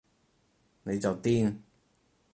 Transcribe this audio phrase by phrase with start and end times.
[0.81, 1.59] 你就癲